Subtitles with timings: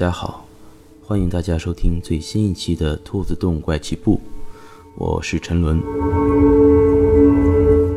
[0.00, 0.46] 大家好，
[1.04, 4.16] 欢迎大家收听最新一期的《兔子洞怪奇部》，
[4.96, 5.78] 我是陈伦。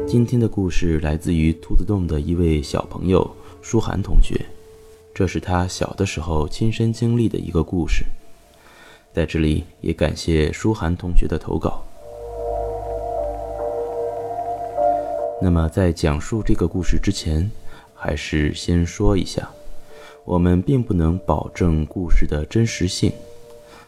[0.06, 3.26] 今天的故事来自于兔子洞的一位小朋友
[3.62, 4.38] 舒涵同学，
[5.14, 8.04] 这是他小的时候亲身经历的一个故事。
[9.14, 11.86] 在这里也感谢舒涵同学的投稿。
[15.42, 17.50] 那么在讲述这个故事之前，
[17.96, 19.50] 还是先说一下。
[20.26, 23.12] 我们并不能保证故事的真实性，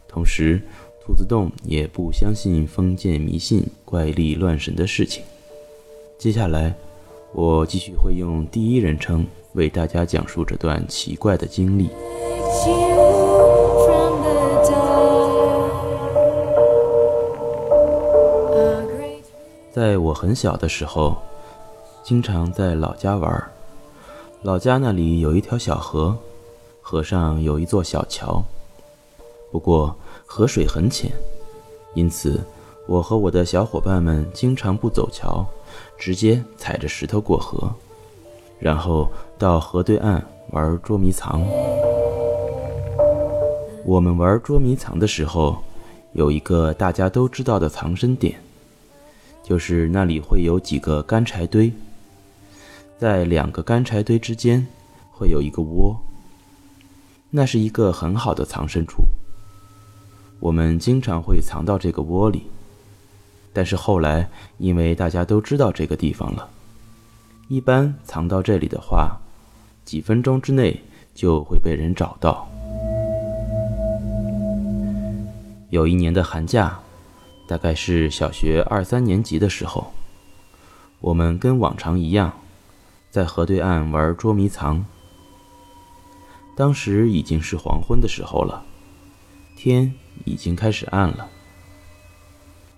[0.07, 0.61] 同时，
[1.01, 5.23] 兔子洞也不相信封建迷信、怪力乱神的事情。
[6.17, 6.75] 接下来，
[7.31, 11.89] 我继续会用第一人称为大家讲述这段奇怪的经历。
[19.71, 21.17] 在我很小的时候，
[22.03, 23.54] 经常在老家玩。
[24.45, 26.15] 老家那里有一条小河，
[26.79, 28.43] 河上有一座小桥。
[29.51, 31.11] 不过河水很浅，
[31.95, 32.39] 因此
[32.85, 35.43] 我和我的小伙伴们经常不走桥，
[35.97, 37.73] 直接踩着石头过河，
[38.59, 41.41] 然后到河对岸玩捉迷藏。
[43.83, 45.57] 我们玩捉迷藏的时候，
[46.13, 48.39] 有一个大家都知道的藏身点，
[49.41, 51.73] 就是那里会有几个干柴堆。
[53.05, 54.65] 在两个干柴堆之间，
[55.11, 55.95] 会有一个窝。
[57.29, 59.03] 那是一个很好的藏身处。
[60.39, 62.47] 我们经常会藏到这个窝里。
[63.53, 66.49] 但是后来，因为大家都知道这个地方了，
[67.47, 69.15] 一般藏到这里的话，
[69.83, 70.81] 几分钟之内
[71.13, 72.49] 就会被人找到。
[75.69, 76.79] 有一年的寒假，
[77.47, 79.93] 大概是小学二三年级的时候，
[81.01, 82.33] 我们跟往常一样。
[83.15, 84.85] 在河对岸玩捉迷藏。
[86.53, 88.65] 当时已经是黄昏的时候了，
[89.55, 89.93] 天
[90.25, 91.25] 已经开始暗了。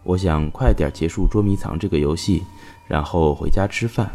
[0.03, 2.43] 我想快点结束捉迷藏这个游戏，
[2.87, 4.11] 然后回家吃饭。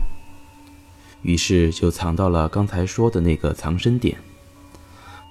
[1.22, 4.16] 于是就藏到了刚才说的那个藏身点，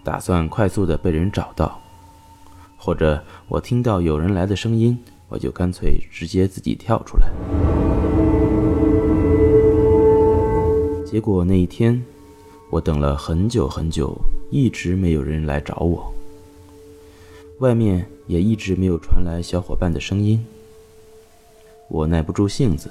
[0.03, 1.79] 打算快速的被人找到，
[2.75, 7.91] 或者我听到有人来的声音，我就干脆直接自己跳出来。
[11.11, 12.01] 结果那一天，
[12.69, 14.17] 我等了很久很久，
[14.49, 16.09] 一直没有人来找我。
[17.59, 20.41] 外面也一直没有传来小伙伴的声音。
[21.89, 22.89] 我耐不住性子，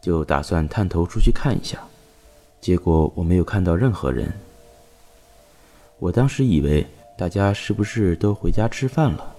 [0.00, 1.78] 就打算探头出去看一下。
[2.62, 4.32] 结果我没有看到任何人。
[5.98, 6.86] 我当时以为
[7.18, 9.36] 大家是不是都回家吃饭了？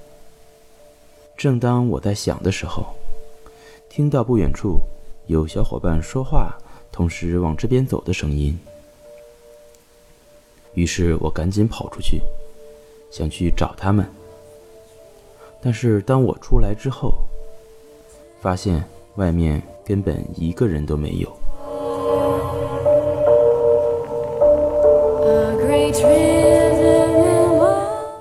[1.36, 2.86] 正当我在想的时候，
[3.90, 4.80] 听到不远处
[5.26, 6.56] 有小伙伴说话。
[6.96, 8.58] 同时往这边走的声音，
[10.76, 12.22] 于是我赶紧跑出去，
[13.12, 14.06] 想去找他们。
[15.62, 17.16] 但是当我出来之后，
[18.40, 18.82] 发现
[19.18, 21.30] 外面根本一个人都没有。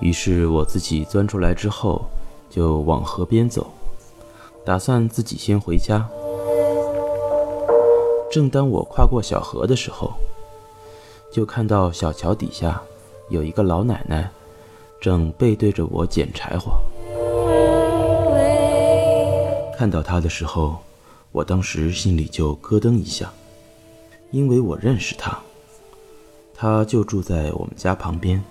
[0.00, 2.04] 于是我自己钻出来之后，
[2.50, 3.68] 就往河边走，
[4.64, 6.10] 打算自己先回家。
[8.34, 10.12] 正当我跨过小河的时候，
[11.32, 12.82] 就看到小桥底下
[13.28, 14.28] 有一个老奶奶，
[15.00, 16.72] 正背对着我捡柴火。
[19.78, 20.78] 看到她的时候，
[21.30, 23.32] 我当时心里就咯噔一下，
[24.32, 25.38] 因为我认识她，
[26.56, 28.42] 她就住在我们家旁边，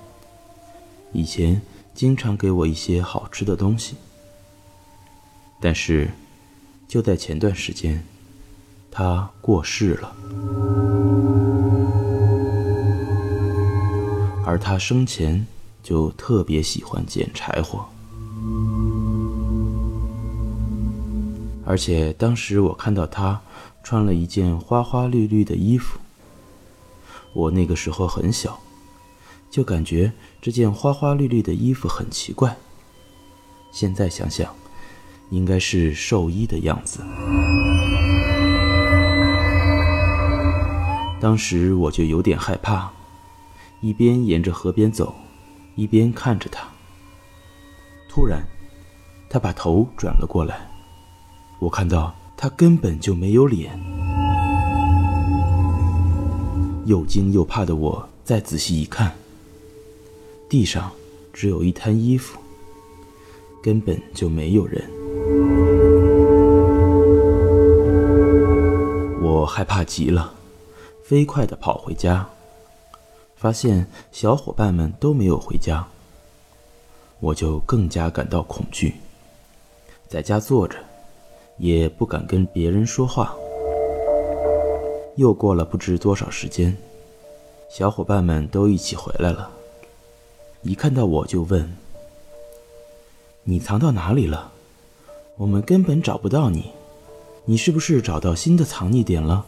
[1.11, 1.61] 以前
[1.93, 3.97] 经常给我一些好吃的东西。
[5.59, 6.09] 但是，
[6.87, 8.01] 就在前段时间。
[8.95, 10.15] 他过世了，
[14.45, 15.47] 而他生前
[15.81, 17.83] 就特别喜欢捡柴火，
[21.65, 23.41] 而且当时我看到他
[23.83, 25.97] 穿了一件花花绿绿的衣服，
[27.33, 28.59] 我那个时候很小，
[29.49, 32.55] 就感觉这件花花绿绿的衣服很奇怪。
[33.71, 34.53] 现在想想，
[35.31, 37.01] 应该是寿衣的样子。
[41.23, 42.91] 当时我就有点害怕，
[43.79, 45.15] 一边沿着河边走，
[45.75, 46.67] 一边看着他。
[48.09, 48.43] 突然，
[49.29, 50.69] 他把头转了过来，
[51.59, 53.71] 我看到他根本就没有脸。
[56.87, 59.15] 又惊又怕的我再仔细一看，
[60.49, 60.91] 地上
[61.31, 62.37] 只有一滩衣服，
[63.63, 64.83] 根本就没有人。
[69.21, 70.42] 我害怕极了。
[71.03, 72.27] 飞快地跑回家，
[73.35, 75.85] 发现小伙伴们都没有回家，
[77.19, 78.95] 我就更加感到恐惧，
[80.07, 80.77] 在家坐着，
[81.57, 83.35] 也不敢跟别人说话。
[85.17, 86.75] 又过了不知多少时间，
[87.69, 89.51] 小伙伴们都一起回来了，
[90.61, 91.75] 一看到我就问
[93.43, 94.53] ：“你藏到哪里了？
[95.35, 96.71] 我们根本找不到你，
[97.43, 99.45] 你是不是找到新的藏匿点了？”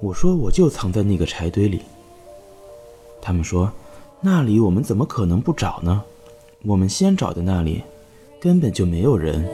[0.00, 1.82] 我说：“我就藏在那个柴堆里。”
[3.22, 3.72] 他们说
[4.20, 6.02] ：“那里我们怎么可能不找呢？
[6.62, 7.82] 我们先找的那里，
[8.40, 9.44] 根本就没有人。”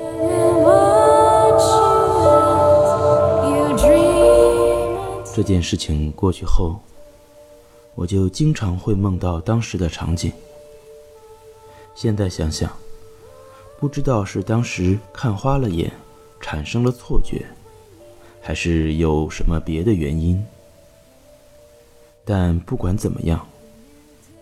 [5.32, 6.76] 这件事情过去后，
[7.94, 10.32] 我就经常会梦到当时的场景。
[11.94, 12.70] 现在想想，
[13.78, 15.92] 不知道是当时看花了眼，
[16.40, 17.46] 产生了错觉，
[18.50, 20.44] 还是有什么别的原因。
[22.24, 23.46] 但不管怎么样，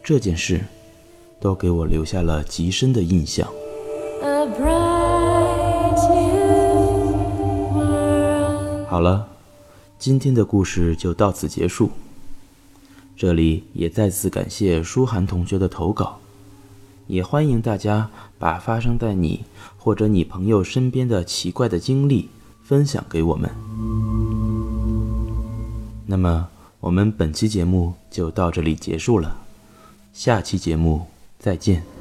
[0.02, 0.64] 这件事
[1.38, 3.46] 都给我留下了极深的印象。
[8.88, 9.28] 好了。
[9.98, 11.90] 今天的故事就到此结束。
[13.14, 16.18] 这里也再次感谢舒涵同学的投稿，
[17.08, 19.44] 也欢迎大家把发生在你
[19.76, 22.30] 或者你朋友身边的奇怪的经历
[22.68, 23.50] 分享给我们。
[26.04, 26.46] 那么，
[26.80, 29.38] 我们本期节目就到这里结束了，
[30.12, 31.06] 下期节目
[31.38, 31.97] 再见。